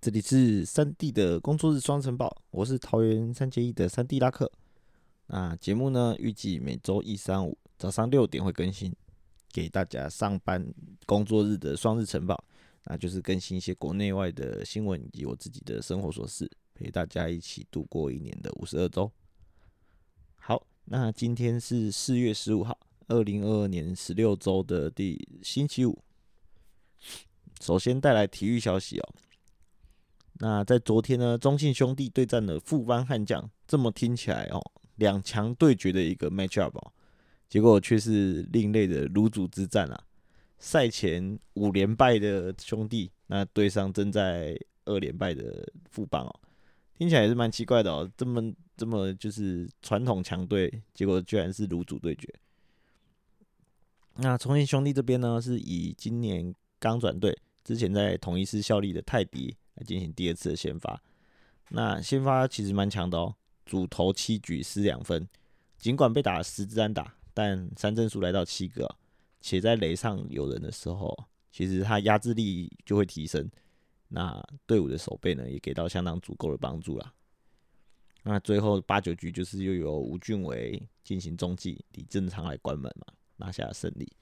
[0.00, 4.50] 这里是三 D 的工作日双城堡，我是桃园三结义的三 D 拉克。
[5.26, 8.96] 那节目呢，预计每周一、三、五早上六点会更新，
[9.52, 10.66] 给大家上班
[11.04, 12.42] 工作日的双日晨报，
[12.84, 19.12] 那就是更新一些国内外的新闻以及我自己的生活琐事，陪大家一起度过一年的五十二周。
[20.36, 22.78] 好，那今天是四月十五号，
[23.08, 26.02] 二零二二年十六周的第星期五。
[27.60, 29.14] 首先带来体育消息哦。
[30.40, 34.60] 那在昨天呢，中信兄弟对战了富邦悍将，这么听起来哦，
[34.96, 36.92] 两强对决的一个 match up 哦，
[37.48, 40.02] 结果却是另类的卤煮之战啊。
[40.58, 46.40] 赛前五连败的兄弟，那对上正在二连败的富邦哦，
[46.96, 48.10] 听起来也是蛮奇怪的哦。
[48.16, 52.28] 这么这么就是传统强队，结果居然是卤煮对决。
[54.16, 57.38] 那重庆兄弟这边呢，是以今年刚转队。
[57.62, 61.02] 之前在同一师效力的泰迪来进行第二次的先发，
[61.68, 65.28] 那先发其实蛮强的哦，主投七局失两分，
[65.78, 68.96] 尽管被打十支安打，但三振数来到七个，
[69.40, 71.16] 且在垒上有人的时候，
[71.50, 73.48] 其实他压制力就会提升，
[74.08, 77.12] 那队伍的守备呢也给到相当足够的帮助啦。
[78.22, 84.12] 那最后八九局就是又有吴俊伟进行中继，李正昌来关门嘛，拿下了胜利。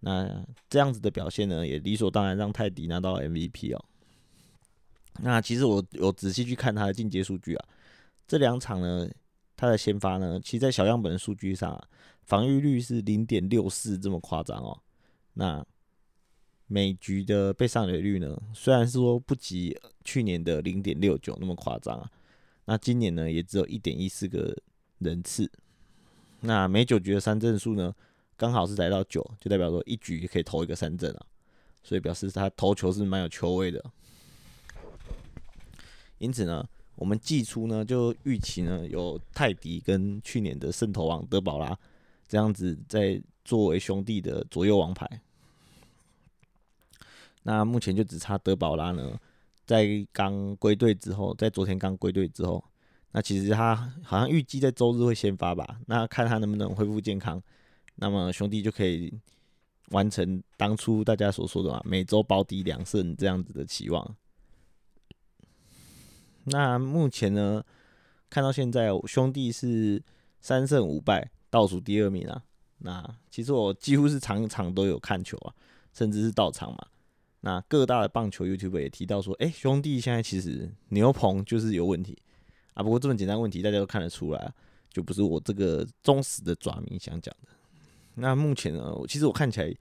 [0.00, 3.84] 那这样子的表现呢，也理所当然让泰迪拿到 MVP 哦。
[5.20, 7.68] 那其实我有仔细去看他的进阶数据啊，
[8.26, 9.08] 这两场呢，
[9.56, 11.88] 他的先发呢，其实在小样本数据上，啊
[12.22, 14.80] 防御率是零点六四这么夸张哦。
[15.34, 15.64] 那
[16.66, 22.10] 每局的被上垒率呢，虽然是说不及去年的零点六九那么夸张啊，
[22.64, 24.56] 那今年呢，也只有一点一四个
[24.98, 25.50] 人次。
[26.40, 27.94] 那每九局的三振数呢？
[28.34, 31.26] 刚好是来到九，就代表说一局可以投一个三振啊，
[31.84, 33.84] 所以表示他投球是蛮有球位的。
[36.22, 41.76] 因此呢，我们季初呢就预期呢有泰迪跟去年的圣头王德保拉
[42.28, 45.20] 这样子在作为兄弟的左右王牌。
[47.42, 49.18] 那目前就只差德保拉呢，
[49.66, 52.62] 在刚归队之后，在昨天刚归队之后，
[53.10, 57.42] 那其实他好像预计在周日会先发吧，那看他能不能恢复健康。
[57.96, 59.12] 那么兄弟就可以
[59.88, 64.16] 完成当初大家所说的嘛，每周保底两胜这样子的期望。
[66.44, 67.64] 那目前呢，
[68.28, 70.02] 看到现在兄弟是
[70.40, 72.42] 三胜五败，倒数第二名啊。
[72.78, 75.54] 那其实我几乎是场场都有看球啊，
[75.92, 76.86] 甚至是到场嘛。
[77.42, 82.16] 那各大的棒球 YouTube 也提到说，哎，兄弟现在其实牛棚就是有问题
[82.74, 82.82] 啊。
[82.82, 84.52] 不过这么简单问题大家都看得出来，
[84.90, 87.48] 就不是我这个忠实的爪迷想讲的。
[88.14, 89.74] 那目前呢，其实我看起来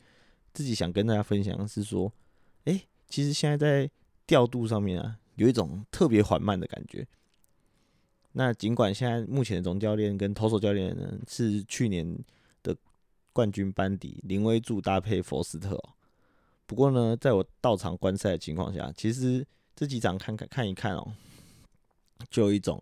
[0.54, 2.12] 自己想跟大家分享是说，
[2.66, 3.90] 哎，其实现在在
[4.26, 7.06] 调度上面啊，有一种特别缓慢的感觉。
[8.34, 12.18] 那尽管现在目前的总教练跟投手教练呢是去年
[12.64, 12.76] 的
[13.34, 15.90] 冠军班底林威柱搭配佛斯特哦，
[16.66, 21.14] 不过呢，在我到场观赛的情况下，其实这几场看看看一看哦，
[22.30, 22.82] 就有一种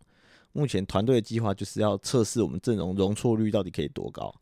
[0.51, 4.33] 目前团队的计划就是要测试我们阵容容错率到底可以多高。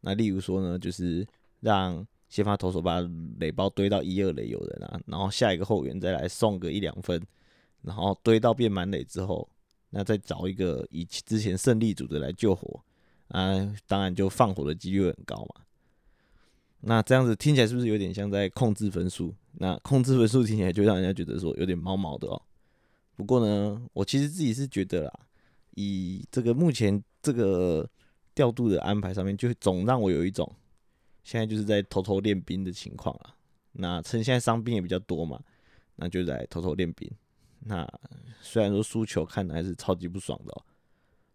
[0.00, 1.26] 那例如说呢，就是
[1.60, 3.00] 让先发投手把
[3.38, 7.18] 垒包堆到一二垒有人啊，然后下一个后援再来送个一两分，
[7.84, 9.48] 然后堆到变满垒之后，
[9.90, 12.80] 那再找一个以之前胜利组的来救火
[13.28, 13.54] 啊，
[13.86, 15.62] 当然就放火的几率很高嘛。
[16.80, 19.34] 那这样子听起来是不是有点像在控制分数？
[19.52, 22.42] 那控制分数听起来就让人家觉得说有点毛毛的哦。
[23.16, 25.20] 不过呢，我其实自己是觉得啦，
[25.76, 27.88] 以这个目前这个。
[28.36, 30.52] 调度的安排上面，就总让我有一种
[31.22, 33.36] 现在就是在偷偷练兵的情况啊。
[33.70, 35.40] 那趁现在伤兵也比较多嘛，
[35.94, 37.08] 那就在偷偷练兵。
[37.64, 37.86] 那
[38.40, 40.62] 虽然说输球看的还是超级不爽的，哦，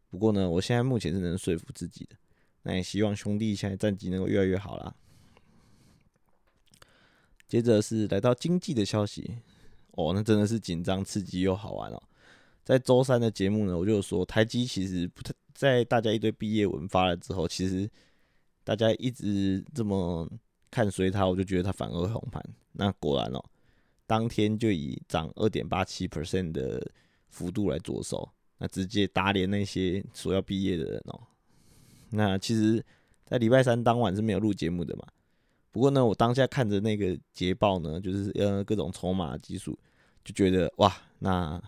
[0.10, 2.16] 不过呢，我现在目前是能说服自己的。
[2.64, 4.96] 那也希望兄弟现在战绩能够越来越好啦。
[7.48, 9.38] 接着是来到经济的消息，
[9.92, 12.02] 哦，那真的是紧张、刺激又好玩哦。
[12.64, 15.34] 在周三的节目呢，我就说台积其实不太。
[15.52, 17.90] 在大家一堆毕业文发了之后，其实
[18.64, 20.25] 大家一直这么
[20.72, 22.42] 看随他，我就觉得他反而会红盘。
[22.72, 23.44] 那果然哦，
[24.10, 26.84] 当天就以涨二点八七 percent 的
[27.28, 28.28] 幅度来着手，
[28.58, 31.22] 那直接打脸那些说要毕业的人哦。
[32.10, 32.84] 那其实，
[33.24, 35.06] 在礼拜三当晚是没有录节目的嘛。
[35.70, 39.78] 不过呢，我当下看着那个捷报呢，就是呃各种筹码技术，
[40.26, 41.62] 就觉得哇，那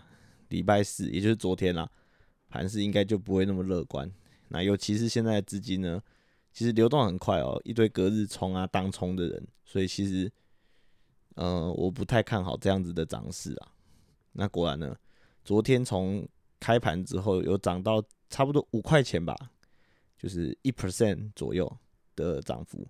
[0.48, 1.88] 礼拜四也就是昨天啦。
[2.48, 4.10] 盘势应该就不会那么乐观，
[4.48, 6.02] 那尤其是现在资金呢，
[6.52, 10.28] 其实流动很快哦，一堆隔日冲啊、当冲的人，所以其实，
[11.34, 13.72] 呃，我不太看好这样子的涨势啊。
[14.32, 14.96] 那果然呢，
[15.44, 16.26] 昨天从
[16.60, 19.36] 开盘之后有涨到差不多五块钱吧，
[20.18, 21.70] 就是一 percent 左右
[22.16, 22.86] 的涨幅。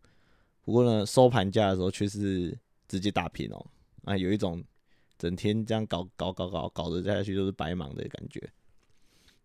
[0.65, 2.57] 不过呢，收盘价的时候却是
[2.87, 3.67] 直接打平哦，
[4.05, 4.63] 啊，有一种
[5.19, 8.53] 整天这样搞搞搞搞搞的下去都是白忙的感觉。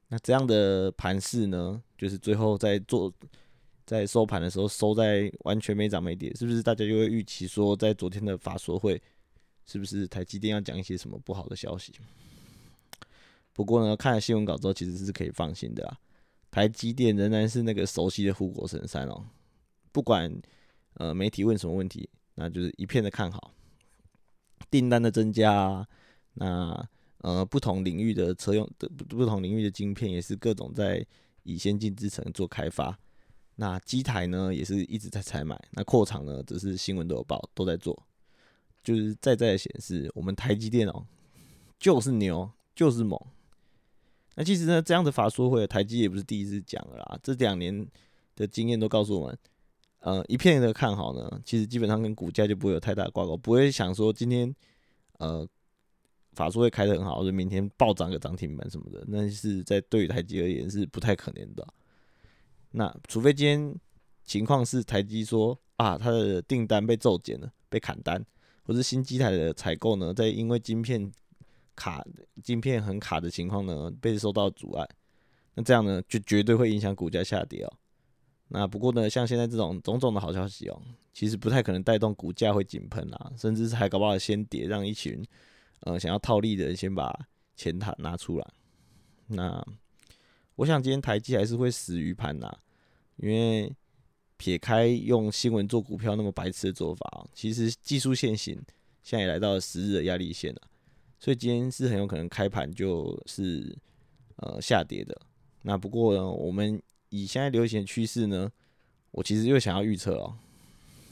[0.09, 3.11] 那这样的盘势呢，就是最后在做
[3.87, 9.01] 在收盘的时候收在完全没涨没跌，是不是大家就会预期说，在昨天的法说会，
[9.65, 11.91] 是不是台积电要讲一些什么不好的消息？
[13.53, 15.97] 不过呢，看了新闻稿之后，其实是可以放心的啊，
[16.51, 19.25] 台积电仍然是那个熟悉的护国神山哦，
[19.91, 20.31] 不管。
[20.99, 23.53] 呃，媒体问什么问题，那就是一片的看好，
[24.71, 25.87] 订单的增加，
[26.33, 26.89] 那
[27.19, 31.05] 呃不同领域的车用的不同领域的晶片也是各种在
[31.43, 32.97] 以先进制程做开发，
[33.57, 38.01] 那机台呢也是一直在采买，那扩厂呢只是新闻都有报都在做，
[38.83, 41.05] 就是在在显示我们台积电哦
[41.77, 43.19] 就是牛就是猛，
[44.35, 47.85] 那其实呢这样的法说会台积也不是第一次讲了啦，这两年
[48.35, 49.37] 的经验都告诉我们。
[50.01, 54.55] 呃，一片的看好呢，其实基本上跟股价就不会有太大挂钩，不会想说今天
[55.17, 55.45] 呃
[56.33, 61.67] 法说会开得很好，或者明天暴涨个涨停板什么的，那是在对于台积而言是不太可能的。
[62.71, 63.75] 那除非今天
[64.23, 68.23] 情况是台积说啊，它的订单被骤减了，被砍单，
[68.63, 71.11] 或是新机台的采购呢，在因为晶片
[71.75, 72.05] 卡、
[72.43, 74.87] 晶片很卡的情况呢，被受到阻碍，
[75.55, 77.73] 那这样呢，就绝对会影响股价下跌哦。
[78.49, 80.81] 那不过呢，像现在这种种种的好消息哦，
[81.13, 85.23] 其实不太可能带动股价会井喷啦，甚至是还搞不好先跌，让一群
[85.81, 87.13] 呃想要套利的人先把
[87.55, 88.47] 钱拿拿出来。
[89.27, 89.65] 那
[90.57, 92.55] 我想今天台积还是会死于盘呐，
[93.15, 93.73] 因为
[94.35, 98.61] 撇开用新闻做股票那么白痴的做法，其实技术线型
[99.01, 100.61] 现在也来到了十日的压力线了，
[101.17, 103.75] 所以今天是很有可能开盘就是
[104.35, 105.19] 呃下跌的。
[105.61, 106.79] 那不过呢，我们。
[107.09, 108.51] 以现在流行的趋势呢，
[109.11, 110.37] 我其实又想要预测哦。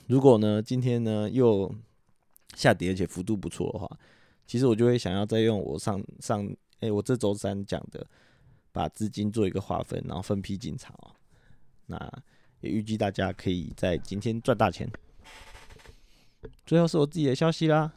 [0.08, 1.74] 如果呢今天呢又
[2.54, 3.90] 下跌，而且幅度不错的话，
[4.46, 8.06] 其实我就会想要再用我上上哎我这周三讲的，
[8.75, 11.16] 把资金做一个划分，然后分批进场哦。
[11.86, 11.95] 那
[12.60, 14.92] 也预计大家可以在今天赚大钱。
[16.66, 17.94] 最后是我自己的消息啦。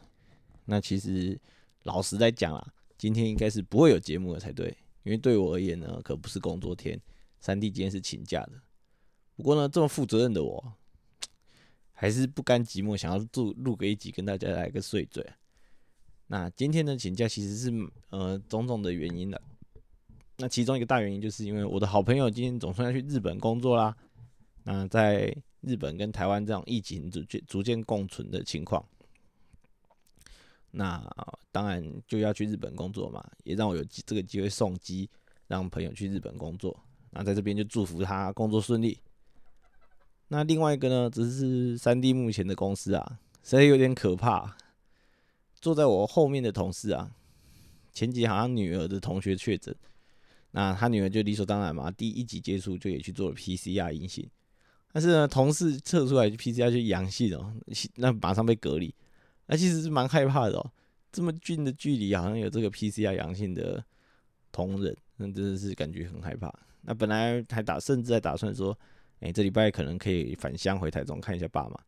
[0.63, 1.37] 那其实
[1.83, 4.69] 老实在讲啊，今天应该是不会有节目的才对，
[5.03, 6.97] 因为对我而言呢，可不是工作天。
[7.41, 8.53] 三弟今天是请假的，
[9.35, 10.73] 不过呢，这么负责任的我，
[11.91, 15.25] 还是不甘寂寞，想要录录个一集跟大家来个碎嘴。
[16.27, 19.41] 那今天的请假其实是呃种种的原因的，
[20.41, 23.95] 那其中一个大原因就是因为我的好朋友今天总算要去日本工作啦。
[24.63, 28.83] 那在日本跟台湾这样疫情逐渐逐渐共存的情况，
[30.71, 31.05] 那
[31.51, 35.09] 当然就要去日本工作嘛，也让我有这个机会送机，
[35.47, 36.77] 让朋友去日本工作。
[37.11, 38.97] 那在这边就祝福他工作顺利。
[40.29, 44.55] 那另外一个呢，只是三 D 目前的公司啊，实在有点可怕。
[45.59, 47.11] 坐在我后面的同事啊，
[47.91, 49.75] 前几好像女儿的同学确诊，
[50.51, 54.29] 那他女儿就理所当然嘛，第一集接触就也去做了 PCR 阴性。
[54.91, 57.53] 但是呢，同事测出来 PCR 就阳性哦，
[57.95, 58.93] 那马上被隔离。
[59.45, 60.71] 那其实是蛮害怕的哦，
[61.11, 63.83] 这么近的距离，好像有这个 PCR 阳性的
[64.51, 66.51] 同仁，那真的是感觉很害怕。
[66.81, 68.77] 那本来还打，甚至还打算说，
[69.19, 71.79] 哎，这礼拜可能可以返乡回台中看一下爸妈。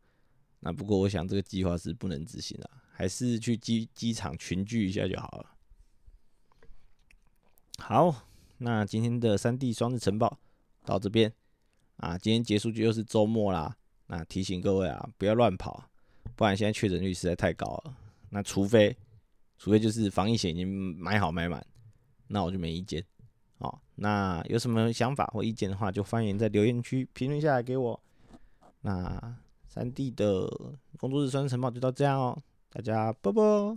[0.60, 5.50] 那不过我想这个计划是不能执行的，还是去机机场群聚一下就好了。
[7.80, 8.28] 好，
[8.64, 10.38] 那今天的三 D 双日晨报
[10.86, 11.34] 到这边
[11.98, 13.76] 啊，今天结束就又是周末啦。
[14.06, 15.84] 那提醒各位啊，不要乱跑，
[16.36, 17.96] 不然现在确诊率实在太高了。
[18.30, 18.96] 那除非，
[19.58, 21.66] 除非就是防疫险已经买好买满，
[22.28, 23.04] 那我就没意见。
[23.58, 28.00] 哦，那有什么想法或意见的话，就欢迎在留言区评论下来给我。
[28.82, 29.36] 那
[29.68, 30.48] 三 D 的
[31.00, 32.38] 工作日双晨报就到这样哦，
[32.70, 33.76] 大家啵啵。